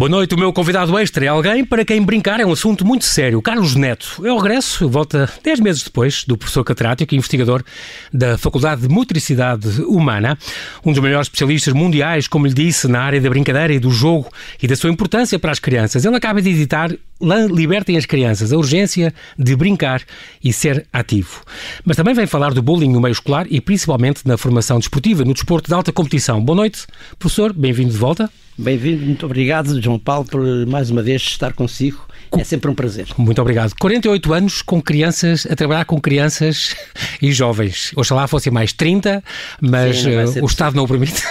[0.00, 0.34] Boa noite.
[0.34, 3.42] O meu convidado extra é alguém para quem brincar é um assunto muito sério.
[3.42, 7.62] Carlos Neto é o regresso, volta 10 meses depois do professor catedrático e investigador
[8.10, 10.38] da Faculdade de Motricidade Humana,
[10.82, 14.30] um dos melhores especialistas mundiais, como lhe disse, na área da brincadeira e do jogo
[14.62, 16.02] e da sua importância para as crianças.
[16.02, 16.90] Ele acaba de editar
[17.20, 20.02] Libertem as Crianças, a urgência de brincar
[20.42, 21.42] e ser ativo.
[21.84, 25.34] Mas também vem falar do bullying no meio escolar e principalmente na formação desportiva, no
[25.34, 26.42] desporto de alta competição.
[26.42, 26.86] Boa noite,
[27.18, 28.30] professor, bem-vindo de volta.
[28.56, 32.06] Bem-vindo, muito obrigado, João Paulo, por mais uma vez estar consigo
[32.38, 33.08] é sempre um prazer.
[33.18, 33.74] Muito obrigado.
[33.78, 36.76] 48 anos com crianças, a trabalhar com crianças
[37.20, 37.92] e jovens.
[37.96, 39.22] Oxalá fossem mais 30,
[39.60, 41.22] mas Sim, uh, o Estado não o permite.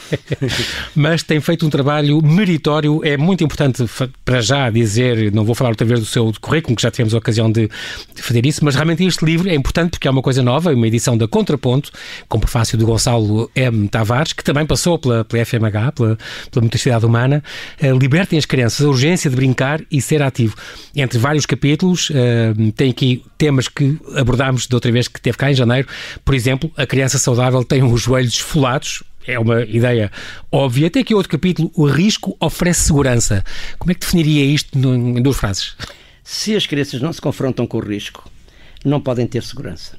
[0.94, 3.00] mas tem feito um trabalho meritório.
[3.04, 3.84] É muito importante
[4.24, 7.18] para já dizer, não vou falar outra vez do seu currículo, que já tivemos a
[7.18, 7.68] ocasião de,
[8.14, 10.86] de fazer isso, mas realmente este livro é importante porque é uma coisa nova, uma
[10.86, 11.90] edição da Contraponto,
[12.28, 13.88] com prefácio do Gonçalo M.
[13.88, 16.18] Tavares, que também passou pela, pela FMH, pela,
[16.50, 17.42] pela Motricidade Humana.
[17.82, 20.56] Uh, libertem as crianças, a urgência de brincar e ser ativo.
[20.94, 25.50] Entre vários capítulos, uh, tem aqui temas que abordámos da outra vez que teve cá
[25.50, 25.88] em janeiro.
[26.24, 30.10] Por exemplo, a criança saudável tem os joelhos esfolados, é uma ideia
[30.50, 30.90] óbvia.
[30.90, 33.44] Tem aqui outro capítulo, o risco oferece segurança.
[33.78, 35.76] Como é que definiria isto em duas frases?
[36.24, 38.30] Se as crianças não se confrontam com o risco,
[38.84, 39.96] não podem ter segurança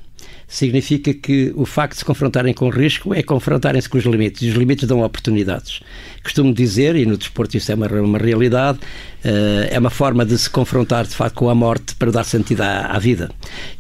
[0.50, 4.42] significa que o facto de se confrontarem com o risco é confrontarem-se com os limites,
[4.42, 5.82] e os limites dão oportunidades.
[6.30, 10.38] Costumo dizer, e no desporto isso é uma, uma realidade, uh, é uma forma de
[10.38, 13.32] se confrontar de facto com a morte para dar sentido à, à, vida.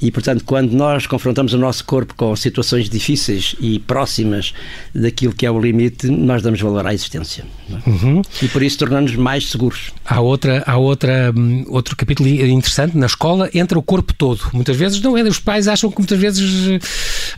[0.02, 4.52] E portanto, quando nós confrontamos o nosso corpo com situações difíceis e próximas
[4.96, 7.46] daquilo que é o limite, nós damos valor à existência.
[7.70, 7.88] É?
[7.88, 8.24] Uhum.
[8.42, 9.92] E por isso tornamos mais seguros.
[10.04, 14.42] Há, outra, há outra, um, outro capítulo interessante, na escola entra o corpo todo.
[14.54, 16.82] Muitas vezes não é, os pais acham que muitas vezes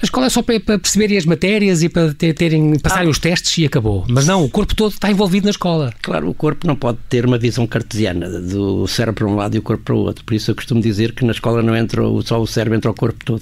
[0.02, 3.12] a escola é só para, para perceberem as matérias e para terem, passarem ah.
[3.12, 4.06] os testes e acabou.
[4.08, 5.91] Mas não, o corpo todo está envolvido na escola.
[6.00, 9.59] Claro, o corpo não pode ter uma visão cartesiana do cérebro para um lado e
[9.59, 10.23] o corpo para o outro.
[10.23, 12.94] Por isso eu costumo dizer que na escola não entra só o cérebro, entra o
[12.94, 13.41] corpo todo.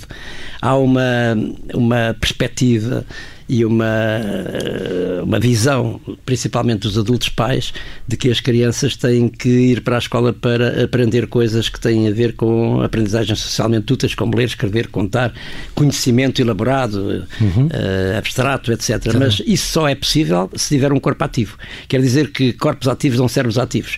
[0.61, 1.01] Há uma,
[1.73, 3.05] uma perspectiva
[3.49, 4.21] e uma,
[5.23, 7.73] uma visão, principalmente dos adultos pais,
[8.07, 12.07] de que as crianças têm que ir para a escola para aprender coisas que têm
[12.07, 15.33] a ver com aprendizagens socialmente úteis, como ler, escrever, contar,
[15.73, 17.65] conhecimento elaborado, uhum.
[17.65, 19.11] uh, abstrato, etc.
[19.11, 19.17] Sim.
[19.17, 21.57] Mas isso só é possível se tiver um corpo ativo.
[21.87, 23.97] Quer dizer que corpos ativos dão cérebros ativos.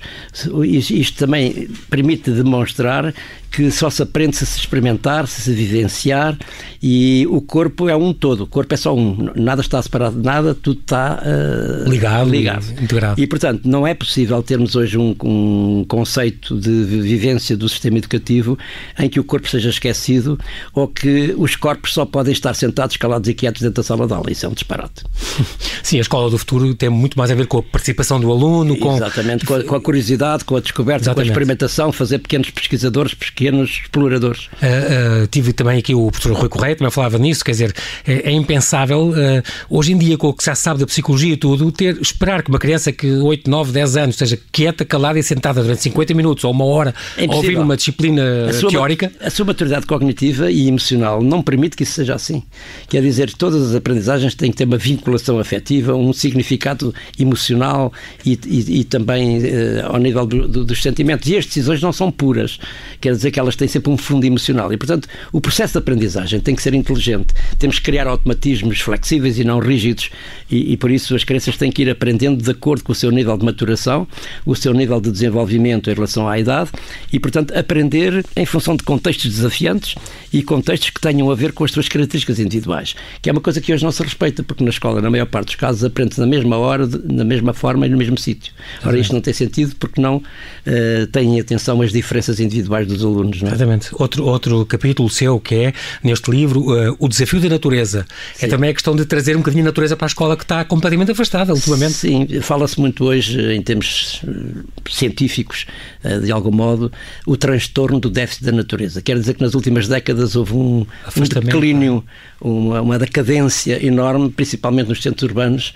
[0.63, 3.13] Isto também permite demonstrar
[3.51, 6.38] que só se aprende se se experimentar, se se vivenciar
[6.81, 10.25] e o corpo é um todo, o corpo é só um, nada está separado de
[10.25, 13.22] nada, tudo está uh, ligado, ligado, integrado.
[13.22, 18.57] E portanto não é possível termos hoje um, um, conceito de vivência do sistema educativo
[18.97, 20.40] em que o corpo seja esquecido
[20.74, 24.13] ou que os corpos só podem estar sentados, calados e quietos dentro da sala de
[24.13, 24.31] aula.
[24.31, 25.03] Isso é um disparate.
[25.84, 28.78] Sim, a escola do futuro tem muito mais a ver com a participação do aluno,
[28.78, 28.96] com...
[28.96, 31.28] Exatamente, com a, com a curiosidade, com a descoberta, Exatamente.
[31.28, 34.46] com a experimentação, fazer pequenos pesquisadores, pequenos exploradores.
[34.46, 37.73] Uh, uh, tive também aqui o professor Rui Correia, também falava nisso, quer dizer,
[38.06, 39.31] é, é impensável, uh,
[39.69, 42.44] hoje em dia, com o que já se sabe da psicologia e tudo, ter, esperar
[42.44, 46.14] que uma criança que 8, 9, 10 anos esteja quieta, calada e sentada durante 50
[46.14, 49.12] minutos ou uma hora é a ouvir uma disciplina a sua, teórica.
[49.20, 52.44] A sua maturidade cognitiva e emocional não permite que isso seja assim.
[52.90, 57.91] Quer dizer, todas as aprendizagens têm que ter uma vinculação afetiva, um significado emocional
[58.25, 59.41] e, e, e também
[59.84, 61.30] ao nível do, do, dos sentimentos.
[61.30, 62.59] E as decisões não são puras.
[63.00, 64.72] Quer dizer que elas têm sempre um fundo emocional.
[64.72, 67.34] E, portanto, o processo de aprendizagem tem que ser inteligente.
[67.58, 70.09] Temos que criar automatismos flexíveis e não rígidos.
[70.50, 73.12] E, e, por isso as crianças têm que ir aprendendo de acordo com o seu
[73.12, 74.08] nível de maturação,
[74.46, 76.72] o seu nível de desenvolvimento em relação à idade
[77.12, 79.96] e, portanto, aprender em função de contextos desafiantes
[80.32, 82.96] e contextos que tenham a ver com as suas características individuais.
[83.22, 85.48] Que é uma coisa que hoje não se respeita, porque na escola, na maior parte
[85.48, 88.53] dos casos, aprende-se na mesma hora, na mesma forma e no mesmo sítio.
[88.84, 93.42] Ora, isto não tem sentido porque não uh, têm atenção às diferenças individuais dos alunos.
[93.42, 93.53] Não é?
[93.53, 93.90] Exatamente.
[93.94, 98.06] Outro, outro capítulo seu que é, neste livro, uh, o desafio da natureza.
[98.35, 98.46] É Sim.
[98.46, 100.64] É também a questão de trazer um bocadinho a natureza para a escola que está
[100.64, 101.94] completamente afastada ultimamente.
[101.94, 105.66] Sim, fala-se muito hoje, em termos eh, científicos,
[106.03, 106.92] uh, de algum modo,
[107.26, 109.02] o transtorno do déficit da natureza.
[109.02, 110.86] Quer dizer que nas últimas décadas houve um,
[111.18, 112.48] um declínio, é?
[112.48, 115.74] uma, uma decadência enorme, principalmente nos centros urbanos.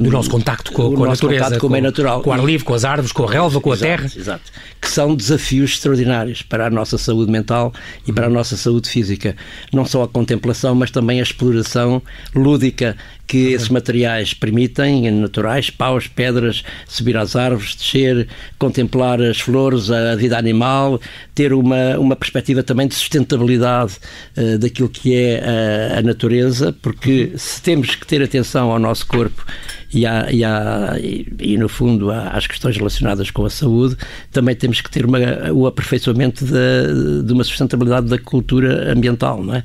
[0.00, 2.22] Do nosso contacto com, com a natureza, com, o meio natural.
[2.22, 4.10] Com o ar livre, com as árvores, com a relva, com exato, a terra.
[4.16, 4.52] Exato.
[4.80, 7.72] Que são desafios extraordinários para a nossa saúde mental
[8.06, 9.34] e para a nossa saúde física.
[9.72, 12.00] Não só a contemplação, mas também a exploração
[12.34, 12.96] lúdica
[13.26, 18.26] que esses materiais permitem, naturais, paus, pedras, subir às árvores, descer,
[18.58, 20.98] contemplar as flores, a vida animal,
[21.34, 23.98] ter uma, uma perspectiva também de sustentabilidade
[24.36, 29.06] uh, daquilo que é a, a natureza, porque se temos que ter atenção ao nosso
[29.06, 29.44] corpo
[29.92, 33.96] e, há, e, há, e, e, no fundo as questões relacionadas com a saúde,
[34.30, 35.18] também temos que ter uma,
[35.52, 39.64] o aperfeiçoamento de, de uma sustentabilidade da cultura ambiental, não é?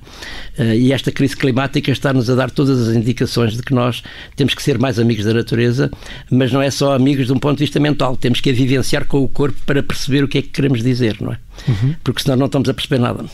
[0.57, 4.01] Eh, e esta crise climática está-nos a dar todas as indicações de que nós
[4.35, 5.91] temos que ser mais amigos da natureza,
[6.31, 9.05] mas não é só amigos de um ponto de vista mental, temos que a vivenciar
[9.05, 11.37] com o corpo para perceber o que é que queremos dizer, não é?
[11.67, 11.95] Uhum.
[12.03, 13.25] Porque senão não estamos a perceber nada.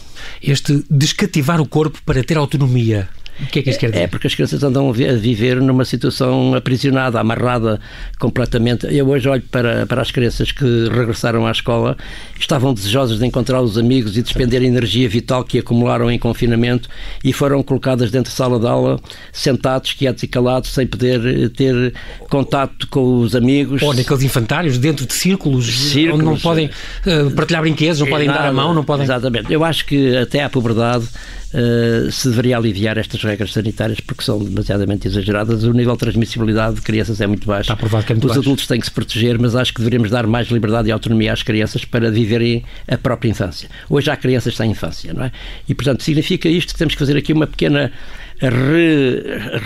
[0.41, 3.07] Este descativar o corpo para ter autonomia
[3.41, 4.03] o que é que isto quer dizer?
[4.03, 7.79] É porque as crianças andam a viver numa situação aprisionada, amarrada
[8.19, 8.85] completamente.
[8.93, 11.97] Eu hoje olho para, para as crianças que regressaram à escola,
[12.39, 16.89] estavam desejosas de encontrar os amigos e despender a energia vital que acumularam em confinamento
[17.23, 18.99] e foram colocadas dentro da sala de aula,
[19.31, 21.93] sentados, quietos e calados, sem poder ter
[22.29, 23.81] contato com os amigos.
[23.81, 28.27] Ou naqueles infantários, dentro de círculos, círculos onde não podem uh, partilhar brinquedos, não podem
[28.27, 29.05] nada, dar a mão, não podem.
[29.05, 29.51] Exatamente.
[29.51, 31.07] Eu acho que até à puberdade
[31.53, 35.63] uh, se deveria aliviar estas regras sanitárias porque são demasiadamente exageradas.
[35.63, 37.71] O nível de transmissibilidade de crianças é muito baixo.
[37.71, 38.41] Está provado que é muito Os baixo.
[38.41, 41.43] adultos têm que se proteger, mas acho que deveríamos dar mais liberdade e autonomia às
[41.43, 43.69] crianças para viverem a própria infância.
[43.89, 45.31] Hoje há crianças sem infância, não é?
[45.67, 47.91] E, portanto, significa isto que temos que fazer aqui uma pequena
[48.41, 49.23] re,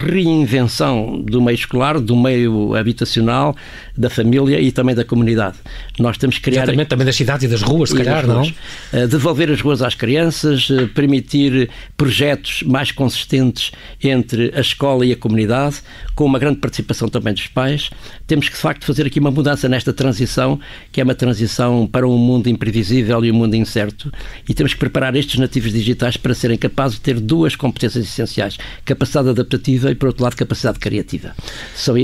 [0.09, 3.55] reinvenção do meio escolar, do meio habitacional,
[3.95, 5.57] da família e também da comunidade.
[5.99, 6.63] Nós temos que criar.
[6.63, 8.51] Exatamente, também das cidades e das ruas, se calhar, não?
[8.91, 13.71] Eh, devolver as ruas às crianças, eh, permitir projetos mais consistentes
[14.03, 15.77] entre a escola e a comunidade,
[16.15, 17.91] com uma grande participação também dos pais.
[18.25, 20.59] Temos que, de facto, fazer aqui uma mudança nesta transição,
[20.91, 24.11] que é uma transição para um mundo imprevisível e um mundo incerto,
[24.47, 28.57] e temos que preparar estes nativos digitais para serem capazes de ter duas competências essenciais:
[28.83, 31.35] capacidade adaptativa e, por outro lado, capacidade criativa.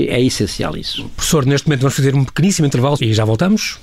[0.08, 1.08] é essencial isso.
[1.16, 3.78] Professor, neste momento vamos fazer um pequeníssimo intervalo e já voltamos.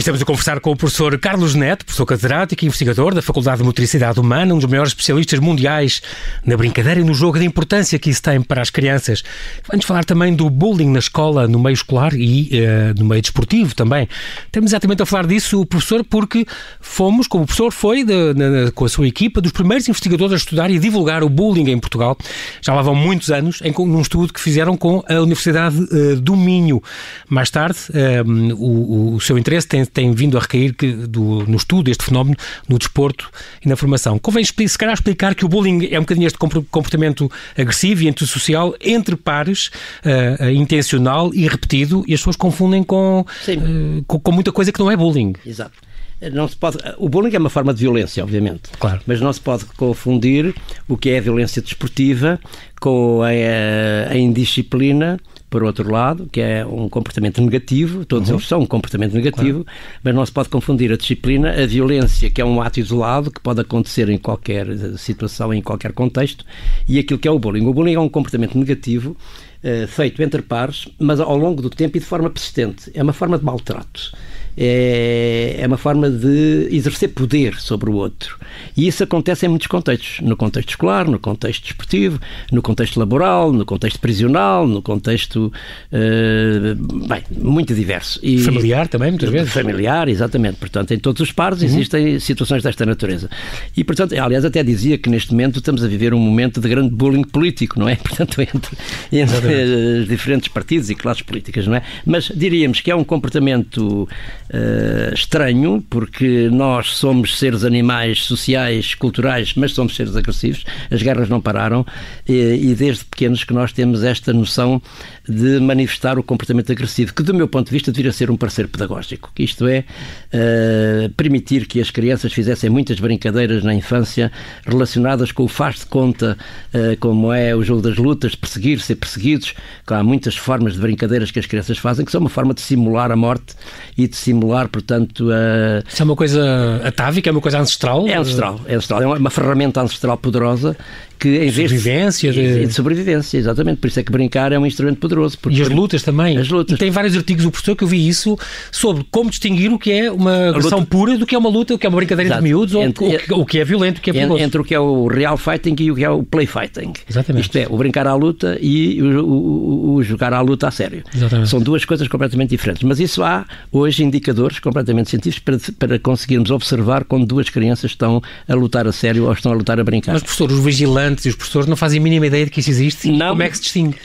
[0.00, 3.64] Estamos a conversar com o professor Carlos Neto, professor catedrático e investigador da Faculdade de
[3.64, 6.00] Motricidade Humana, um dos maiores especialistas mundiais
[6.46, 9.22] na brincadeira e no jogo, da importância que isso tem para as crianças.
[9.68, 13.74] Vamos falar também do bullying na escola, no meio escolar e uh, no meio desportivo
[13.74, 14.08] também.
[14.46, 16.46] Estamos exatamente a falar disso, professor, porque
[16.80, 20.70] fomos, como o professor foi, de, com a sua equipa, dos primeiros investigadores a estudar
[20.70, 22.16] e divulgar o bullying em Portugal.
[22.62, 26.34] Já lá vão muitos anos, em, num estudo que fizeram com a Universidade uh, do
[26.34, 26.82] Minho.
[27.28, 31.56] Mais tarde, uh, o, o seu interesse tem tem vindo a recair que, do, no
[31.56, 32.36] estudo deste fenómeno
[32.68, 33.30] no desporto
[33.64, 34.18] e na formação.
[34.18, 38.74] Convém se calhar explicar que o bullying é um bocadinho este comportamento agressivo e antissocial
[38.80, 39.70] entre pares,
[40.04, 44.72] uh, uh, intencional e repetido, e as pessoas confundem com, uh, com, com muita coisa
[44.72, 45.34] que não é bullying.
[45.44, 45.92] Exato
[46.30, 46.78] não se pode.
[46.98, 48.70] O bullying é uma forma de violência, obviamente.
[48.78, 49.00] Claro.
[49.06, 50.54] Mas não se pode confundir
[50.88, 52.38] o que é a violência desportiva
[52.80, 55.18] com a, a indisciplina
[55.52, 58.36] por outro lado, que é um comportamento negativo, todos uhum.
[58.36, 59.78] eles são um comportamento negativo, claro.
[60.02, 63.38] mas não se pode confundir a disciplina, a violência, que é um ato isolado, que
[63.38, 66.42] pode acontecer em qualquer eh, situação, em qualquer contexto,
[66.88, 67.66] e aquilo que é o bullying.
[67.66, 69.14] O bullying é um comportamento negativo
[69.62, 72.90] uh, feito entre pares, mas ao longo do tempo e de forma persistente.
[72.94, 74.16] É uma forma de maltrato
[74.56, 78.38] é, é uma forma de exercer poder sobre o outro.
[78.76, 80.20] E isso acontece em muitos contextos.
[80.20, 82.20] No contexto escolar, no contexto desportivo,
[82.50, 85.52] no contexto laboral, no contexto prisional, no contexto
[85.92, 88.20] uh, bem, muito diverso.
[88.22, 89.52] E, familiar também, muitas vezes.
[89.52, 90.56] Familiar, exatamente.
[90.56, 91.66] Portanto, em todos os pares uhum.
[91.66, 93.30] existem situações desta natureza.
[93.76, 96.94] E, portanto, aliás, até dizia que neste momento estamos a viver um momento de grande
[96.94, 97.96] bullying político, não é?
[98.02, 98.76] Portanto, entre,
[99.12, 101.82] entre os diferentes partidos e classes políticas, não é?
[102.04, 104.08] Mas diríamos que é um comportamento
[104.50, 110.64] uh, estranho, porque nós somos seres animais sociais, culturais, mas somos seres agressivos.
[110.90, 111.86] As guerras não pararam
[112.28, 114.80] e, e desde pequenos que nós temos esta noção
[115.28, 118.68] de manifestar o comportamento agressivo, que do meu ponto de vista deveria ser um parceiro
[118.68, 119.84] pedagógico, que isto é
[120.32, 124.32] uh, permitir que as crianças fizessem muitas brincadeiras na infância
[124.64, 126.36] relacionadas com o faz de conta,
[126.74, 129.54] uh, como é o jogo das lutas, perseguir, ser perseguidos,
[129.86, 132.60] que há muitas formas de brincadeiras que as crianças fazem, que são uma forma de
[132.60, 133.54] simular a morte
[133.96, 135.82] e de simular, portanto, a...
[135.88, 138.08] Isso é uma coisa atávica, é uma coisa ancestral?
[138.08, 140.76] É ancestral, é ancestral, é uma ferramenta ancestral poderosa
[141.22, 142.54] que em vez sobrevivência de...
[142.54, 142.66] de...
[142.66, 143.78] de sobrevivência, exatamente.
[143.78, 145.11] Por isso é que brincar é um instrumento poderoso.
[145.50, 146.36] E as lutas também.
[146.36, 146.76] As lutas.
[146.76, 148.36] E tem vários artigos do professor que eu vi isso
[148.70, 150.90] sobre como distinguir o que é uma agressão luta...
[150.90, 152.42] pura do que é uma luta, o que é uma brincadeira Exato.
[152.42, 154.42] de miúdos, entre, ou, o, o que é violento, o que é perigoso.
[154.42, 156.92] Entre o que é o real fighting e o que é o play fighting.
[157.08, 157.44] Exatamente.
[157.44, 161.04] Isto é, o brincar à luta e o, o, o jogar à luta a sério.
[161.14, 161.48] Exatamente.
[161.48, 162.82] São duas coisas completamente diferentes.
[162.82, 168.20] Mas isso há hoje indicadores completamente científicos para, para conseguirmos observar quando duas crianças estão
[168.48, 170.12] a lutar a sério ou estão a lutar a brincar.
[170.12, 172.60] Mas, professor, os vigilantes e os professores não fazem fazem a mínima ideia de que
[172.60, 173.10] isso existe?
[173.10, 173.30] Não.
[173.30, 173.96] Como é que se distingue?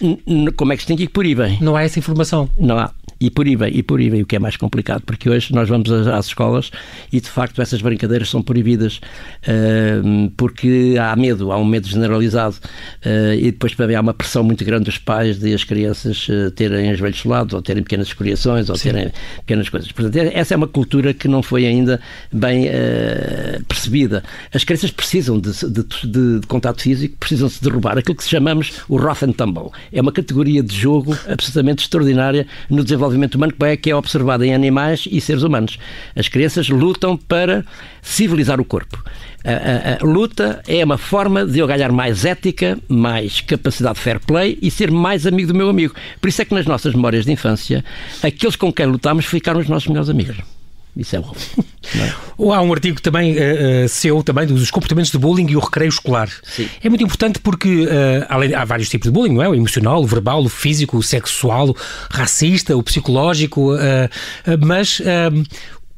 [0.55, 1.57] Como é que se distingue e aí bem?
[1.61, 2.49] Não há essa informação?
[2.57, 2.91] Não há.
[3.19, 6.71] E proíbem, e proíbem, o que é mais complicado, porque hoje nós vamos às escolas
[7.11, 8.99] e de facto essas brincadeiras são proibidas
[9.43, 12.55] uh, porque há medo, há um medo generalizado
[13.05, 16.51] uh, e depois também há uma pressão muito grande dos pais de as crianças uh,
[16.51, 18.91] terem os velhos solados ou terem pequenas escoriações ou Sim.
[18.91, 19.91] terem pequenas coisas.
[19.91, 21.99] Portanto, é, essa é uma cultura que não foi ainda
[22.31, 22.67] bem
[23.67, 24.23] percebida.
[24.53, 28.73] As crianças precisam de, de, de, de contato físico, precisam se derrubar aquilo que chamamos
[28.87, 29.71] o rough and tumble.
[29.91, 35.07] É uma categoria de jogo absolutamente extraordinária no desenvolvimento humano que é observada em animais
[35.09, 35.77] e seres humanos.
[36.15, 37.65] As crianças lutam para
[38.01, 39.03] civilizar o corpo.
[39.43, 44.01] A, a, a, luta é uma forma de eu ganhar mais ética, mais capacidade de
[44.01, 45.93] fair play e ser mais amigo do meu amigo.
[46.19, 47.85] Por isso é que nas nossas memórias de infância,
[48.21, 50.56] aqueles com quem lutámos ficaram os nossos melhores amigos.
[50.97, 51.33] Isso é bom.
[51.95, 52.53] É?
[52.53, 55.89] Há um artigo também uh, uh, seu também dos comportamentos de bullying e o recreio
[55.89, 56.29] escolar.
[56.43, 56.67] Sim.
[56.83, 59.49] É muito importante porque uh, além, há vários tipos de bullying, não é?
[59.49, 61.75] O emocional, o verbal, o físico, o sexual, o
[62.09, 63.71] racista, o psicológico,
[64.65, 65.01] mas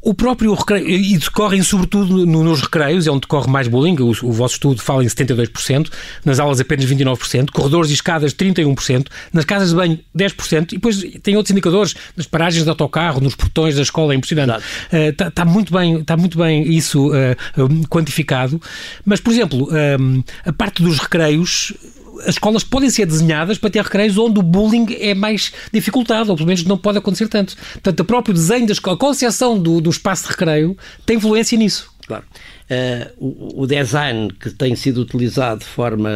[0.02, 4.32] o próprio recreio, e decorrem sobretudo nos recreios, é onde decorre mais bullying, o, o
[4.32, 5.90] vosso estudo fala em 72%,
[6.24, 11.04] nas aulas apenas 29%, corredores e escadas 31%, nas casas de banho 10%, e depois
[11.22, 14.64] tem outros indicadores, nas paragens de autocarro, nos portões da escola, é impressionante.
[14.92, 18.62] Está uh, tá muito, bem, está muito bem isso uh, quantificado,
[19.06, 21.74] mas, por exemplo, uh, a parte dos recreios
[22.22, 26.36] as escolas podem ser desenhadas para ter recreios onde o bullying é mais dificultado, ou
[26.36, 27.56] pelo menos não pode acontecer tanto.
[27.74, 31.58] Portanto, o próprio desenho da escola, a concepção do, do espaço de recreio tem influência
[31.58, 31.92] nisso.
[32.08, 32.24] Claro.
[32.70, 36.10] Uh, o, o, design que tem sido utilizado de forma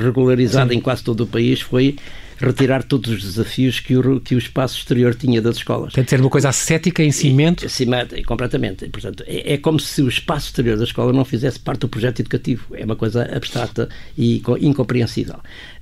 [0.00, 0.78] regularizada Sim.
[0.78, 1.96] em quase todo o país foi
[2.40, 5.92] retirar todos os desafios que o, que o espaço exterior tinha das escolas.
[5.92, 7.64] Tem de ser uma coisa ascética em cimento?
[8.16, 8.88] E, completamente.
[8.88, 12.20] Portanto, é, é, como se o espaço exterior da escola não fizesse parte do projeto
[12.20, 12.74] educativo.
[12.74, 15.36] É uma coisa abstrata e incompreensível.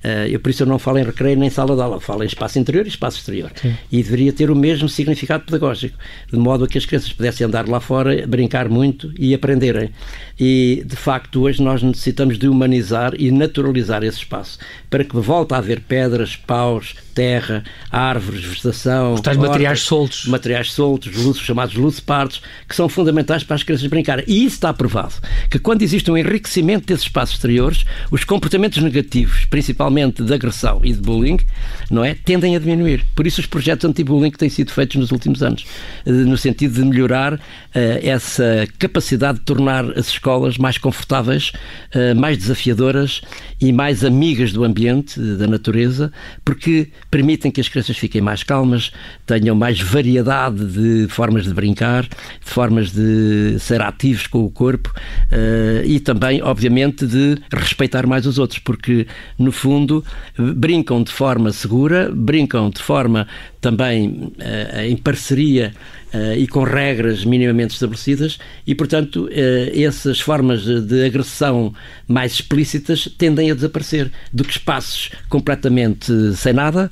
[0.04, 2.26] Uh, eu, por isso eu não falo em recreio nem sala de aula, falo em
[2.26, 3.50] espaço interior e espaço exterior.
[3.54, 3.76] Sim.
[3.90, 5.96] E deveria ter o mesmo significado pedagógico,
[6.30, 9.90] de modo a que as crianças pudessem andar lá fora, brincar muito e aprenderem.
[10.38, 15.54] E, de facto, hoje nós necessitamos de humanizar e naturalizar esse espaço, para que volte
[15.54, 19.14] a haver pedras, paus, terra, árvores, vegetação.
[19.14, 20.26] Os tais hortas, materiais soltos.
[20.26, 21.74] Materiais soltos, luzes, chamados
[22.68, 24.24] que são fundamentais para as crianças brincarem.
[24.28, 25.14] E isso está provado,
[25.50, 30.92] que quando existe um enriquecimento desses espaços exteriores, os comportamentos negativos, principalmente de agressão e
[30.92, 31.38] de bullying,
[31.90, 33.04] não é, tendem a diminuir.
[33.16, 35.66] Por isso os projetos anti-bullying que têm sido feitos nos últimos anos,
[36.06, 37.38] eh, no sentido de melhorar uh,
[37.74, 41.50] essa capacidade de tornar as escolas mais confortáveis,
[41.94, 43.22] uh, mais desafiadoras
[43.60, 46.12] e mais amigas do ambiente, da natureza,
[46.44, 48.92] porque permitem que as crianças fiquem mais calmas,
[49.28, 54.90] tenham mais variedade de formas de brincar, de formas de ser ativos com o corpo
[55.30, 59.06] uh, e também, obviamente, de respeitar mais os outros, porque,
[59.38, 60.02] no fundo,
[60.56, 63.28] brincam de forma segura, brincam de forma
[63.60, 65.74] também uh, em parceria
[66.14, 71.74] uh, e com regras minimamente estabelecidas e, portanto, uh, essas formas de agressão
[72.06, 76.90] mais explícitas tendem a desaparecer do que espaços completamente sem nada,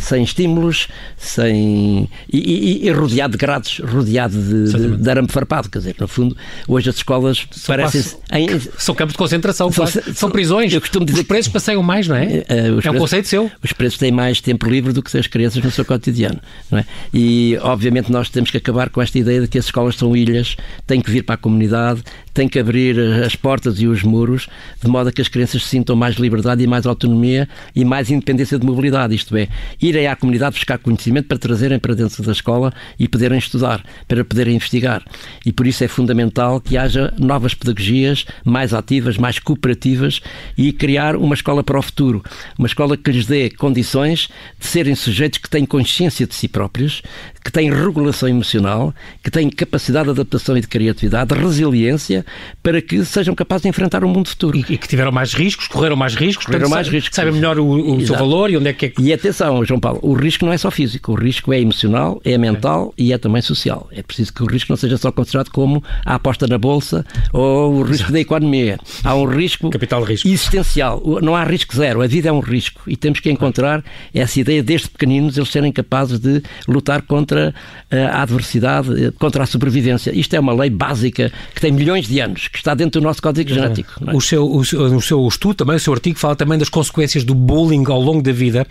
[0.00, 0.88] sem estímulos,
[1.34, 5.96] sem e, e, e, rodeado de grades, rodeado de, de, de, arame farpado, quer dizer,
[5.98, 6.36] no fundo,
[6.68, 8.18] hoje as escolas são parecem...
[8.32, 8.48] Em...
[8.78, 10.72] São campos de concentração, são, são, são prisões.
[10.72, 12.44] Eu costumo dizer os preços passeiam mais, não é?
[12.48, 13.50] é um preços, conceito seu.
[13.62, 16.40] Os preços têm mais tempo livre do que as crianças no seu cotidiano.
[16.70, 16.84] Não é?
[17.12, 20.56] E, obviamente, nós temos que acabar com esta ideia de que as escolas são ilhas,
[20.86, 22.02] têm que vir para a comunidade,
[22.34, 24.48] têm que abrir as portas e os muros,
[24.82, 28.58] de modo a que as crianças sintam mais liberdade e mais autonomia e mais independência
[28.58, 29.48] de mobilidade, isto é,
[29.80, 34.24] irem à comunidade buscar conhecimento para trazerem para dentro da escola e poderem estudar, para
[34.24, 35.02] poderem investigar.
[35.46, 40.20] E por isso é fundamental que haja novas pedagogias mais ativas, mais cooperativas
[40.58, 42.22] e criar uma escola para o futuro,
[42.58, 47.02] uma escola que lhes dê condições de serem sujeitos que têm consciência de si próprios,
[47.44, 52.23] que têm regulação emocional, que têm capacidade de adaptação e de criatividade, resiliência,
[52.62, 54.56] para que sejam capazes de enfrentar o um mundo futuro.
[54.56, 57.14] E, e, que tiveram mais riscos, correram mais riscos, correram mais riscos.
[57.14, 59.02] Sabem melhor o, o seu valor e onde é que é que...
[59.02, 62.36] E atenção, João Paulo, o risco não é só físico, o risco é emocional, é
[62.38, 63.88] mental e é também social.
[63.92, 67.74] É preciso que o risco não seja só considerado como a aposta na bolsa ou
[67.74, 68.12] o risco Exato.
[68.12, 68.78] da economia.
[69.02, 71.02] Há um risco, Capital risco existencial.
[71.22, 73.82] Não há risco zero, a vida é um risco e temos que encontrar
[74.14, 77.54] essa ideia desde pequeninos eles serem capazes de lutar contra
[77.90, 80.10] a adversidade, contra a sobrevivência.
[80.14, 83.04] Isto é uma lei básica que tem milhões de de anos, que está dentro do
[83.04, 83.92] nosso código genético.
[84.06, 84.14] É?
[84.14, 87.34] O, seu, o, o, seu estudo, também, o seu artigo, fala também das consequências do
[87.34, 88.66] bullying ao longo da vida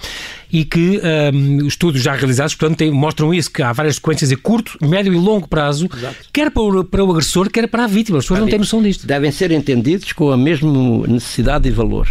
[0.51, 1.01] e que
[1.33, 5.12] um, estudos já realizados, portanto, tem, mostram isso, que há várias consequências a curto, médio
[5.12, 6.15] e longo prazo, Exato.
[6.31, 8.19] quer para o, para o agressor, quer para a vítima.
[8.19, 9.07] As pessoas não têm noção disto.
[9.07, 12.07] Devem ser entendidos com a mesma necessidade e valor.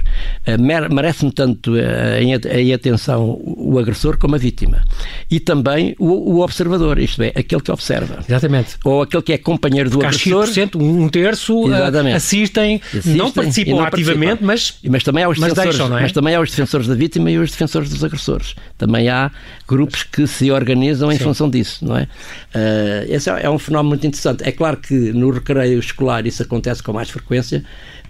[0.47, 1.79] Uh, Merece-me tanto uh,
[2.21, 4.83] em atenção o agressor como a vítima.
[5.31, 8.25] E também o, o observador, isto é, aquele que observa.
[8.29, 8.77] Exatamente.
[8.85, 10.69] Ou aquele que é companheiro do Porque agressor.
[10.75, 15.53] um terço uh, assistem, assistem, não participam não ativamente, mas, mas, também há os mas,
[15.55, 16.03] deixam, é?
[16.03, 18.55] mas também há os defensores da vítima e os defensores dos agressores.
[18.77, 19.31] Também há
[19.69, 21.25] grupos que se organizam em Sim.
[21.25, 22.03] função disso, não é?
[22.03, 24.43] Uh, esse é, é um fenómeno muito interessante.
[24.45, 27.65] É claro que no recreio escolar isso acontece com mais frequência,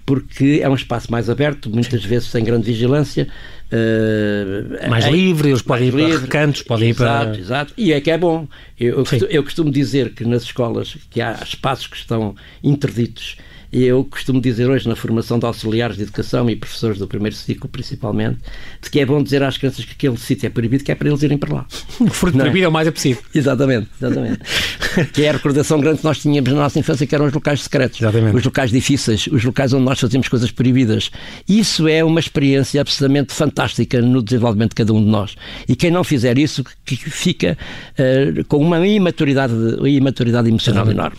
[0.07, 3.29] porque é um espaço mais aberto, muitas vezes sem grande vigilância.
[3.73, 7.39] Uh, mais é, livre, eles podem ir livre, para recantos, podem exato, ir para...
[7.41, 8.47] Exato, e é que é bom.
[8.79, 13.37] Eu, eu, costumo, eu costumo dizer que nas escolas que há espaços que estão interditos
[13.73, 17.35] e eu costumo dizer hoje na formação de auxiliares de educação e professores do primeiro
[17.35, 18.39] ciclo, principalmente,
[18.83, 21.09] de que é bom dizer às crianças que aquele sítio é proibido, que é para
[21.09, 21.67] eles irem para lá.
[21.99, 22.67] O fruto proibido é?
[22.67, 23.23] é o mais possível.
[23.35, 24.41] Exatamente, exatamente.
[25.13, 27.63] que é a recordação grande que nós tínhamos na nossa infância, que eram os locais
[27.63, 28.37] secretos, exatamente.
[28.37, 31.11] os locais difíceis, os locais onde nós fazíamos coisas proibidas.
[31.49, 35.35] Isso é uma experiência absolutamente fantástica no desenvolvimento de cada um de nós.
[35.67, 37.57] E quem não fizer isso, que fica
[37.99, 39.55] uh, com uma imaturidade,
[39.87, 41.17] imaturidade emocional enorme.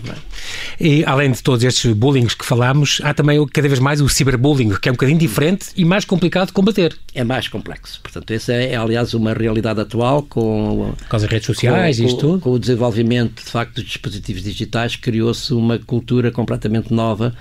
[0.80, 4.76] E além de todos estes bullying que falámos, há também cada vez mais o ciberbullying,
[4.82, 6.96] que é um bocadinho diferente e mais complicado de combater.
[7.14, 8.00] É mais complexo.
[8.02, 12.06] Portanto, essa é, é, aliás, uma realidade atual com, com as redes sociais com, e
[12.06, 12.40] isto com, tudo.
[12.42, 17.34] Com o desenvolvimento, de facto, dos dispositivos digitais, criou-se uma cultura completamente nova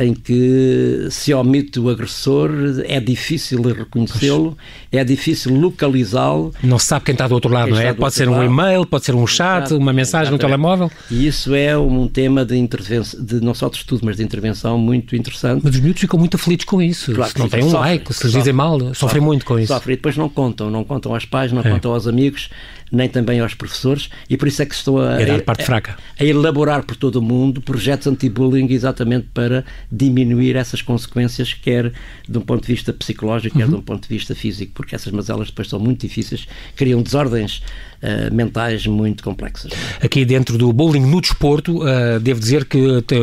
[0.00, 2.50] em que se omite o agressor,
[2.84, 4.56] é difícil reconhecê-lo,
[4.90, 6.52] é difícil localizá-lo.
[6.62, 7.92] Não se sabe quem está do outro lado, não é?
[7.92, 9.78] Pode ser um e-mail, pode ser um chat, Exato.
[9.78, 10.90] uma mensagem no telemóvel.
[11.10, 14.78] E isso é um tema de intervenção, de, não só de estudo, mas de intervenção
[14.78, 15.62] muito interessante.
[15.64, 17.12] Mas os miúdos ficam muito aflitos com isso.
[17.12, 19.58] Claro, se não têm um sofre, like, se lhes dizem mal, sofrem sofre, muito com
[19.58, 19.72] isso.
[19.72, 21.70] Sofrem e depois não contam, não contam aos pais, não é.
[21.70, 22.50] contam aos amigos
[22.92, 25.96] nem também aos professores, e por isso é que estou a, é a, parte fraca.
[26.20, 29.51] a elaborar por todo o mundo projetos anti-bullying exatamente para
[29.90, 31.92] diminuir essas consequências, quer
[32.28, 33.70] de um ponto de vista psicológico, quer uhum.
[33.70, 37.62] de um ponto de vista físico, porque essas mazelas depois são muito difíceis, criam desordens
[38.02, 39.72] uh, mentais muito complexas.
[40.00, 42.78] Aqui dentro do bullying no desporto, uh, devo dizer que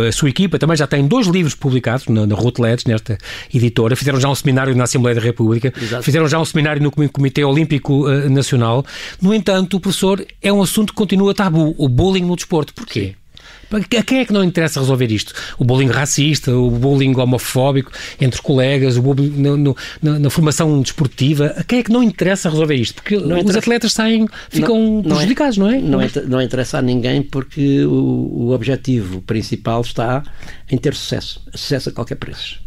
[0.08, 3.18] a sua equipa também já tem dois livros publicados na, na Routledge, nesta
[3.54, 6.04] editora, fizeram já um seminário na Assembleia da República, Exato.
[6.04, 8.86] fizeram já um seminário no Comitê Olímpico uh, Nacional.
[9.22, 12.74] No entanto, o professor é um assunto que continua tabu, o bullying no desporto.
[12.74, 13.16] Porquê?
[13.72, 15.34] A quem é que não interessa resolver isto?
[15.58, 20.82] O bullying racista, o bullying homofóbico entre colegas, o bullying no, no, na, na, formação
[20.82, 21.54] desportiva.
[21.58, 22.96] A quem é que não interessa resolver isto?
[22.96, 23.60] Porque não os interessa.
[23.60, 25.80] atletas saem, ficam não, não é- prejudicados, não é?
[25.80, 30.24] Não, é, não interessa a ninguém porque o, o objetivo principal está
[30.70, 31.42] em ter sucesso.
[31.54, 32.60] Sucesso a qualquer preço.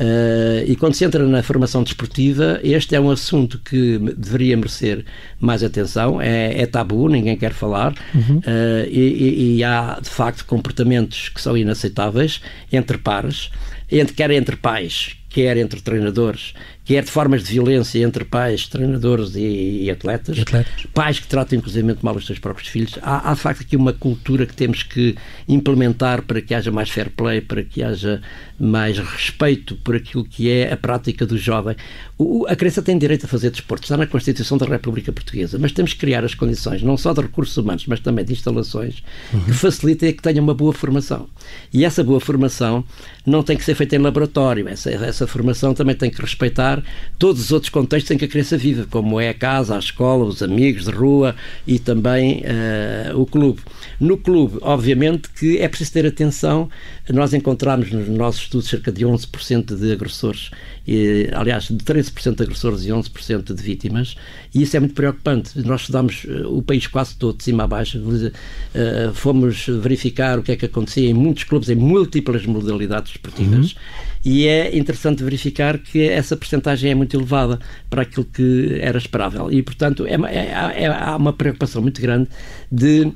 [0.00, 5.04] Uh, e quando se entra na formação desportiva, este é um assunto que deveria merecer
[5.38, 8.38] mais atenção, é, é tabu, ninguém quer falar, uhum.
[8.38, 12.40] uh, e, e, há de facto comportamentos que são inaceitáveis
[12.72, 13.50] entre pares,
[13.90, 19.34] entre, quer entre pais, quer entre treinadores, quer de formas de violência entre pais, treinadores
[19.34, 22.98] e, e atletas, atletas, pais que tratam inclusive mal os seus próprios filhos.
[23.02, 25.16] Há, há de facto aqui uma cultura que temos que
[25.48, 28.20] implementar para que haja mais fair play, para que haja
[28.58, 31.74] mais respeito por aquilo que é a prática do jovem.
[32.16, 35.72] O, a criança tem direito a fazer desporto, está na Constituição da República Portuguesa, mas
[35.72, 39.40] temos que criar as condições, não só de recursos humanos, mas também de instalações, uhum.
[39.40, 41.28] que facilitem que tenha uma boa formação.
[41.72, 42.84] E essa boa formação
[43.26, 46.73] não tem que ser feita em laboratório, essa, essa formação também tem que respeitar
[47.18, 50.24] todos os outros contextos em que a criança vive, como é a casa, a escola,
[50.24, 51.34] os amigos de rua
[51.66, 53.60] e também uh, o clube.
[54.00, 56.68] No clube, obviamente que é preciso ter atenção,
[57.12, 60.50] nós encontramos nos nossos estudos cerca de 11% de agressores,
[60.86, 64.16] e, aliás, de 13% de agressores e 11% de vítimas,
[64.54, 65.58] e isso é muito preocupante.
[65.62, 70.42] Nós estudamos uh, o país quase todo, de cima a baixo, uh, fomos verificar o
[70.42, 73.78] que é que acontecia em muitos clubes, em múltiplas modalidades esportivas, uhum.
[74.24, 77.58] E é interessante verificar que essa percentagem é muito elevada
[77.90, 79.52] para aquilo que era esperável.
[79.52, 82.28] E, portanto, é, é, é há uma preocupação muito grande
[82.70, 83.12] de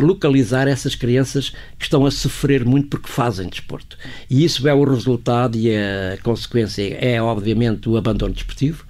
[0.00, 3.98] localizar essas crianças que estão a sofrer muito porque fazem desporto.
[4.30, 8.84] E isso é o resultado e a consequência é, obviamente, o abandono desportivo.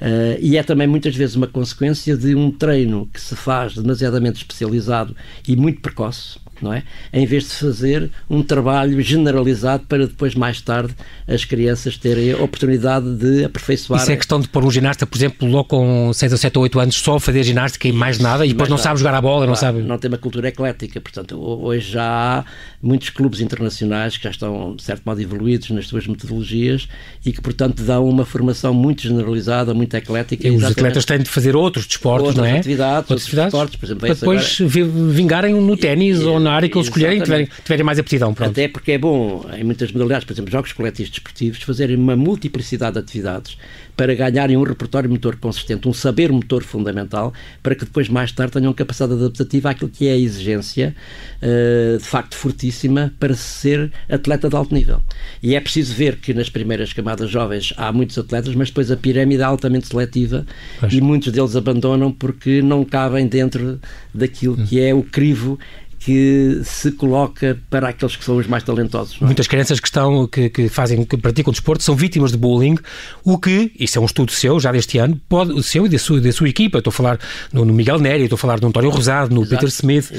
[0.00, 4.38] Uh, e é também muitas vezes uma consequência de um treino que se faz demasiadamente
[4.38, 5.14] especializado
[5.46, 6.82] e muito precoce não é?
[7.12, 10.94] Em vez de fazer um trabalho generalizado para depois, mais tarde,
[11.26, 14.00] as crianças terem a oportunidade de aperfeiçoar.
[14.00, 16.62] Isso é questão de pôr um ginasta, por exemplo, logo com 6 ou 7 ou
[16.62, 18.88] 8 anos, só fazer ginástica e mais nada, e depois não nada.
[18.88, 19.82] sabe jogar a bola, claro, não sabe.
[19.82, 22.44] Não tem uma cultura eclética, portanto, hoje já há
[22.82, 26.88] muitos clubes internacionais que já estão, de certo modo, evoluídos nas suas metodologias
[27.24, 30.48] e que, portanto, dão uma formação muito generalizada, muito eclética.
[30.48, 32.58] E os atletas têm de fazer outros desportos, outras não é?
[32.58, 34.00] Atividades, outros atividades, esportes, por exemplo.
[34.06, 35.12] Para depois agora...
[35.12, 38.34] vingarem no ténis ou na área que eles escolherem e tiverem, tiverem mais aptidão.
[38.34, 38.50] Pronto.
[38.50, 42.94] Até porque é bom, em muitas modalidades, por exemplo, jogos coletivos desportivos, fazerem uma multiplicidade
[42.94, 43.56] de atividades
[43.96, 48.52] para ganharem um repertório motor consistente, um saber motor fundamental, para que depois, mais tarde,
[48.52, 50.94] tenham capacidade adaptativa àquilo que é a exigência,
[51.42, 55.02] uh, de facto, fortíssima para ser atleta de alto nível.
[55.42, 58.96] E é preciso ver que nas primeiras camadas jovens há muitos atletas, mas depois a
[58.96, 60.46] pirâmide é altamente seletiva
[60.80, 60.92] pois.
[60.92, 63.78] e muitos deles abandonam porque não cabem dentro
[64.14, 65.58] daquilo que é o crivo
[66.04, 69.18] que se coloca para aqueles que são os mais talentosos.
[69.20, 69.24] É?
[69.24, 72.76] Muitas crianças que estão, que, que, fazem, que praticam desporto são vítimas de bullying,
[73.24, 75.98] o que, isso é um estudo seu, já deste ano, pode, o seu e da
[75.98, 77.18] sua, da sua equipa, estou a falar
[77.52, 80.10] no, no Miguel Nery, estou a falar no António Rosado, no exato, Peter Smith,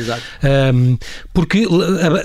[0.73, 0.97] um,
[1.33, 1.67] porque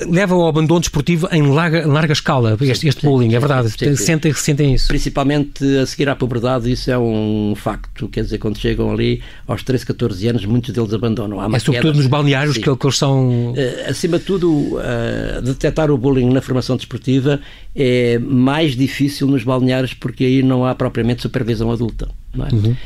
[0.08, 3.70] leva ao abandono desportivo em larga, larga escala, este, este sim, bullying, sim, é verdade,
[3.70, 4.86] sim, sentem, sentem isso.
[4.86, 6.38] Principalmente a seguir à pobreza,
[6.70, 10.92] isso é um facto, quer dizer, quando chegam ali aos 13, 14 anos, muitos deles
[10.92, 11.42] abandonam.
[11.52, 13.47] é sobretudo nos balneários que, que eles são
[13.88, 17.40] acima de tudo, uh, detectar o bullying na formação desportiva
[17.74, 22.08] é mais difícil nos balneários porque aí não há propriamente supervisão adulta.
[22.34, 22.54] É?
[22.54, 22.70] Uhum.
[22.72, 22.76] Uh,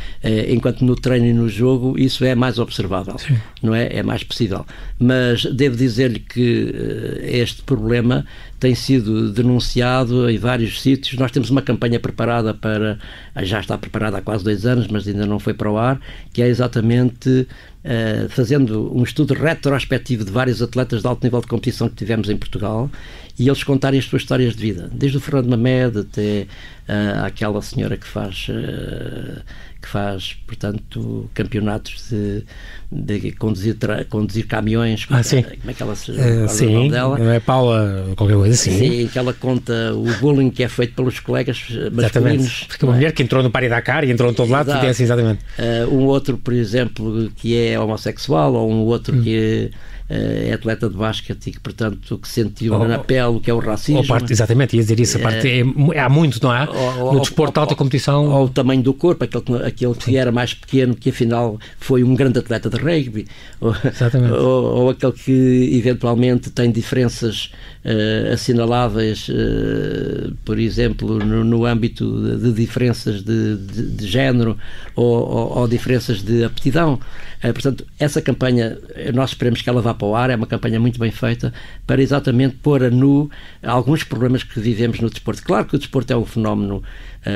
[0.55, 3.37] enquanto no treino e no jogo isso é mais observável, Sim.
[3.63, 3.89] não é?
[3.97, 4.65] É mais possível.
[4.99, 6.75] Mas devo dizer-lhe que
[7.23, 8.25] este problema
[8.63, 11.19] tem sido denunciado em vários sítios.
[11.19, 12.97] Nós temos uma campanha preparada para.
[13.43, 16.01] Já está preparada há quase dois anos, mas ainda não foi para o ar,
[16.33, 17.49] que é exatamente
[17.85, 22.29] uh, fazendo um estudo retrospectivo de vários atletas de alto nível de competição que tivemos
[22.29, 22.91] em Portugal
[23.39, 26.47] e eles contarem as suas histórias de vida, desde o Fernando Mamed até
[26.89, 28.47] uh, aquela senhora que faz.
[28.49, 29.43] Uh,
[29.83, 32.45] que faz, portanto, campeonatos de,
[32.91, 33.77] de conduzir,
[34.09, 35.07] conduzir caminhões.
[35.11, 35.43] Ah, sim.
[35.43, 37.19] Como é que ela se uh, Sim, dela.
[37.35, 38.79] é Paula, qualquer coisa assim.
[38.79, 41.99] Sim, que ela conta o bullying que é feito pelos colegas masculinos.
[41.99, 42.67] Exatamente.
[42.69, 42.97] Porque uma é?
[42.97, 45.45] mulher que entrou no Pari Dakar e entrou em todo lado, é assim, exatamente.
[45.59, 49.23] Uh, um outro, por exemplo, que é homossexual, ou um outro hum.
[49.23, 49.71] que é eh,
[50.13, 53.55] é atleta de basquete e que, portanto, que sentiu oh, na pele o que é
[53.55, 54.07] o racismo.
[54.07, 55.17] Parte, exatamente, ia dizer isso.
[55.17, 55.61] A parte é,
[55.95, 56.67] é, há muito, não há?
[56.67, 58.29] no desporto de alta competição.
[58.29, 62.15] Ou o tamanho do corpo, aquele, aquele que era mais pequeno, que afinal foi um
[62.15, 63.27] grande atleta de rugby.
[63.61, 64.33] Ou, exatamente.
[64.43, 67.51] Ou, ou aquele que eventualmente tem diferenças
[67.85, 74.57] uh, assinaláveis, uh, por exemplo, no, no âmbito de, diferenças de, de, de género
[74.95, 76.95] ou, ou, ou, diferenças de aptidão.
[77.43, 78.79] Uh, portanto, essa campanha,
[79.15, 81.53] nós esperamos que ela vá para o ar, é uma campanha muito bem feita
[81.87, 83.31] para exatamente pôr a nu
[83.63, 85.43] alguns problemas que vivemos no desporto.
[85.43, 86.83] Claro que o desporto é um fenómeno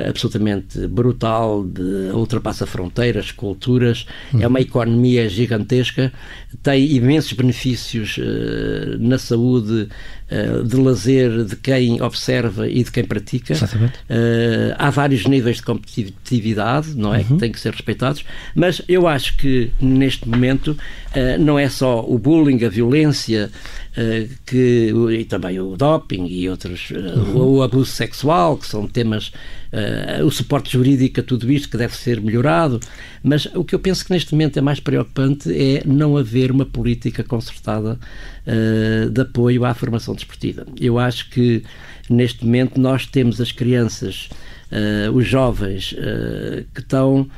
[0.08, 4.42] absolutamente brutal, de, ultrapassa fronteiras, culturas, uhum.
[4.42, 6.12] é uma economia gigantesca,
[6.62, 9.88] tem imensos benefícios uh, na saúde,
[10.30, 13.54] uh, de lazer de quem observa e de quem pratica.
[14.78, 17.18] há vários níveis de competitividade, não é?
[17.18, 17.24] Uhum.
[17.24, 20.76] Que têm que ser respeitados, mas eu acho que neste momento
[21.40, 23.50] não é só o bullying, a violência,
[24.44, 27.56] que, e também o doping e outros, uhum.
[27.56, 29.32] o, abuso sexual, que são temas
[29.72, 32.78] uh, o suporte jurídico a tudo isto que deve ser melhorado,
[33.22, 36.66] mas o que eu penso que neste momento é mais preocupante é não haver uma
[36.66, 37.98] política concertada
[39.10, 40.64] de apoio à formação desportiva.
[40.80, 41.64] Eu acho que
[42.08, 44.28] neste momento nós temos as crianças,
[45.12, 45.96] os jovens
[46.72, 47.28] que estão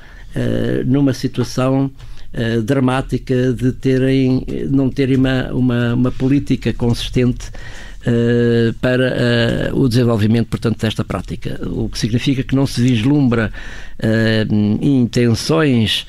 [0.85, 1.91] numa situação
[2.31, 7.51] Uh, dramática de terem, não terem uma, uma, uma política consistente
[8.03, 11.61] uh, para uh, o desenvolvimento, portanto, desta prática.
[11.67, 13.53] O que significa que não se vislumbra
[13.99, 16.07] uh, intenções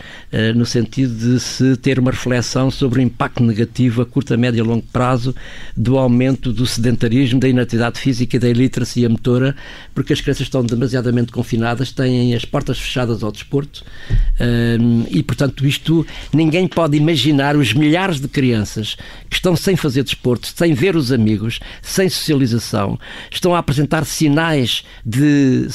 [0.56, 4.64] no sentido de se ter uma reflexão sobre o impacto negativo a curto, a médio
[4.64, 5.36] e longo prazo
[5.76, 9.56] do aumento do sedentarismo, da inatividade física e da iliteracia motora,
[9.96, 13.84] porque as crianças estão demasiadamente confinadas, têm as portas fechadas ao desporto
[15.10, 18.98] e, portanto, isto ninguém pode imaginar os milhares de crianças
[19.28, 23.00] que estão sem fazer desporto, sem ver os amigos, sem socialização,
[23.32, 25.68] estão a apresentar sinais de,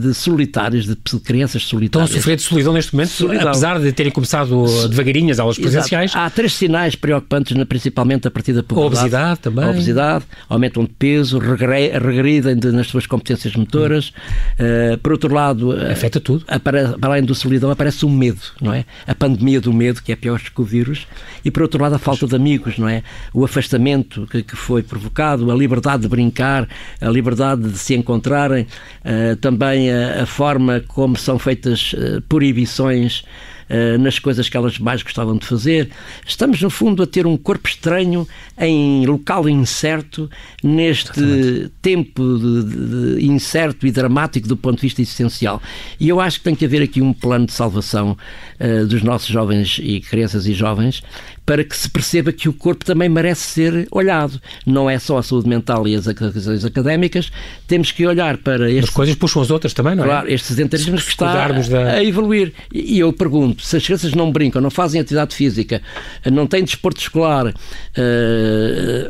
[0.00, 2.10] de solitários, de crianças solitárias.
[2.10, 3.48] Estão a sofrer de solidão neste momento, solidão.
[3.48, 6.14] apesar de terem começado devagarinho as aulas presenciais.
[6.14, 9.02] Há três sinais preocupantes, principalmente a partir da pobreza.
[9.02, 9.68] Obesidade também.
[9.68, 14.12] Obesidade, aumentam de peso, regredem nas suas competências motoras.
[14.58, 14.94] Hum.
[14.94, 15.72] Uh, por outro lado...
[15.90, 16.44] Afeta tudo.
[16.62, 18.84] Para além do solidão, aparece o medo, não é?
[19.06, 21.06] A pandemia do medo, que é pior que o vírus.
[21.44, 23.02] E por outro lado, a falta de amigos, não é?
[23.32, 26.68] O afastamento que, que foi provocado, a liberdade de brincar,
[27.00, 28.66] a liberdade de se encontrarem,
[29.04, 33.24] uh, também a, a, forma como são feitas uh, proibições
[33.72, 35.88] eh, nas coisas que elas mais gostavam de fazer.
[36.26, 38.28] Estamos, no fundo, a ter um corpo estranho
[38.58, 40.28] em local incerto,
[40.62, 41.72] neste Exatamente.
[41.80, 45.62] tempo de, de, incerto e dramático do ponto de vista essencial.
[45.98, 48.14] E eu acho que tem que haver aqui um plano de salvação
[48.60, 51.02] uh, dos nossos jovens e crianças e jovens
[51.44, 54.40] para que se perceba que o corpo também merece ser olhado.
[54.64, 57.30] Não é só a saúde mental e as questões académicas,
[57.66, 58.88] temos que olhar para estes...
[58.88, 60.06] As coisas puxam as outras também, não é?
[60.06, 61.92] Claro, este sedentarismo que está da...
[61.94, 62.52] a evoluir.
[62.72, 65.82] E eu pergunto, se as crianças não brincam, não fazem atividade física,
[66.30, 67.52] não têm desporto escolar, uh,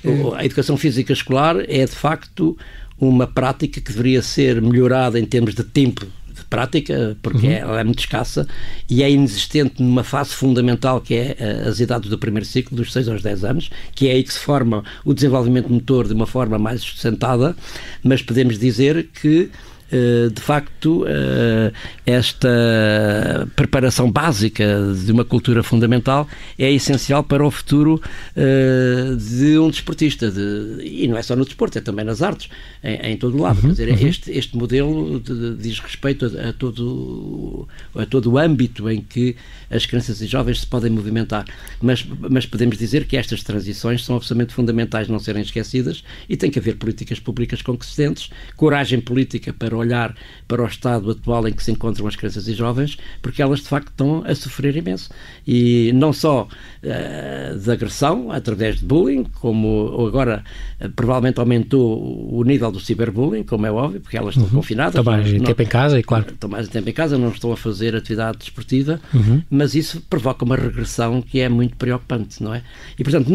[0.02, 0.34] Claro.
[0.34, 2.56] A educação física escolar é, de facto,
[3.00, 6.06] uma prática que deveria ser melhorada em termos de tempo
[6.38, 7.52] de prática, porque uhum.
[7.52, 8.46] ela é muito escassa
[8.88, 12.92] e é inexistente numa fase fundamental que é eh, as idades do primeiro ciclo, dos
[12.92, 16.26] 6 aos 10 anos, que é aí que se forma o desenvolvimento motor de uma
[16.26, 17.56] forma mais sustentada,
[18.02, 19.50] mas podemos dizer que
[19.90, 21.72] de facto, eh,
[22.04, 28.00] esta preparação básica de uma cultura fundamental é essencial para o futuro
[28.36, 30.30] eh, de um desportista.
[30.30, 32.50] De, e não é só no desporto, é também nas artes,
[32.84, 33.56] em, em todo o lado.
[33.56, 34.08] Uhum, Quer dizer, uhum.
[34.08, 39.00] este, este modelo de, de, diz respeito a, a, todo, a todo o âmbito em
[39.00, 39.36] que
[39.70, 41.46] as crianças e jovens se podem movimentar.
[41.80, 46.50] Mas, mas podemos dizer que estas transições são absolutamente fundamentais não serem esquecidas e tem
[46.50, 50.14] que haver políticas públicas consistentes, coragem política para olhar
[50.46, 53.68] para o estado atual em que se encontram as crianças e jovens, porque elas de
[53.68, 55.10] facto estão a sofrer imenso.
[55.46, 60.44] E não só uh, de agressão, através de bullying, como agora
[60.80, 64.56] uh, provavelmente aumentou o nível do ciberbullying, como é óbvio, porque elas estão uhum.
[64.56, 64.94] confinadas.
[64.94, 66.26] Estão mais não, tempo em casa, e claro.
[66.28, 69.42] Estão mais tempo em casa, não estão a fazer atividade desportiva, uhum.
[69.50, 72.62] mas isso provoca uma regressão que é muito preocupante, não é?
[72.98, 73.28] E, portanto,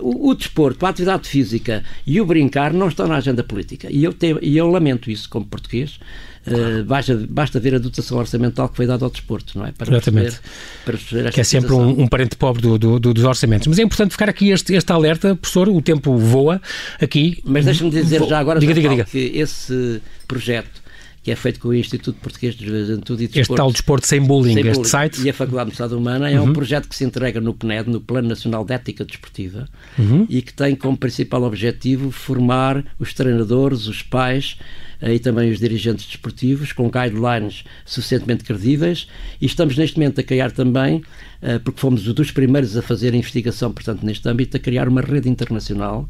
[0.00, 3.88] o, o desporto, a atividade física e o brincar não estão na agenda política.
[3.90, 6.80] E eu, tenho, e eu lamento isso como português, português.
[6.80, 9.72] Uh, basta, basta ver a dotação orçamental que foi dada ao desporto, não é?
[9.72, 10.24] Para Exatamente.
[10.30, 13.66] Perceber, para perceber que é sempre um, um, parente pobre do, do, do, dos orçamentos.
[13.66, 16.60] Mas é importante ficar aqui este, este alerta, professor, o tempo voa
[17.00, 17.38] aqui.
[17.44, 19.04] Mas deixa-me dizer já agora diga, diga, diga.
[19.04, 20.80] que esse projeto
[21.22, 23.40] que é feito com o Instituto Português de Juventude e Desporto.
[23.40, 25.20] Este tal desporto sem bullying, sem este bullying, site.
[25.20, 26.48] E a Faculdade de Saúde Humana é uhum.
[26.48, 30.26] um projeto que se entrega no PNED, no Plano Nacional de Ética Desportiva, uhum.
[30.30, 34.56] e que tem como principal objetivo formar os treinadores, os pais
[35.02, 39.08] e também os dirigentes desportivos, com guidelines suficientemente credíveis,
[39.40, 41.02] e estamos neste momento a criar também,
[41.40, 45.00] eh, porque fomos dos primeiros a fazer a investigação, portanto, neste âmbito, a criar uma
[45.00, 46.08] rede internacional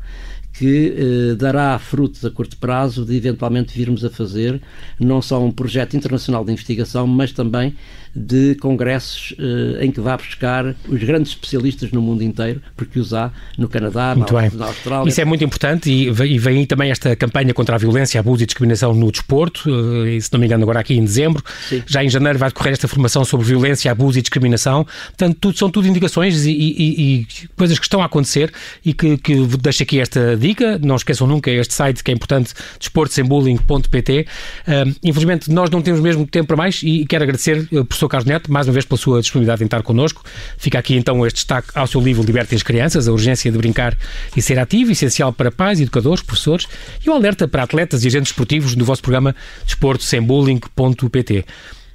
[0.53, 4.61] que eh, dará frutos a curto prazo de eventualmente virmos a fazer
[4.99, 7.75] não só um projeto internacional de investigação, mas também
[8.15, 13.15] de congressos eh, em que vá buscar os grandes especialistas no mundo inteiro, porque os
[13.15, 15.09] há no Canadá, na, na, Austrália.
[15.09, 18.19] Isso é muito importante e vem, e vem aí também esta campanha contra a violência,
[18.19, 21.43] abuso e discriminação no desporto, uh, se não me engano, agora aqui em dezembro.
[21.69, 21.83] Sim.
[21.87, 24.85] Já em janeiro vai decorrer esta formação sobre violência, abuso e discriminação.
[25.07, 28.53] Portanto, tudo, são tudo indicações e, e, e, coisas que estão a acontecer
[28.85, 30.79] e que, que deixo aqui esta dica.
[30.79, 34.27] Não esqueçam nunca este site que é importante, desportosembullying.pt.
[34.67, 38.27] Uh, infelizmente, nós não temos mesmo tempo para mais e quero agradecer ao professor Carlos
[38.27, 40.25] Neto, mais uma vez, pela sua disponibilidade em estar connosco.
[40.57, 43.97] Fica aqui então este destaque ao seu livro Libertem as Crianças, a urgência de brincar
[44.37, 46.67] e ser ativo, essencial para pais, educadores, professores
[47.05, 49.35] e o alerta para atletas e agentes esportivos no vosso programa
[49.67, 51.45] desportosembullying.pt.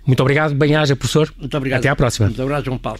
[0.05, 1.33] Muito obrigado, bem-aja, professor.
[1.39, 1.79] Muito obrigado.
[1.79, 2.27] Até à próxima.
[2.27, 2.99] Muito obrigado, João Paulo.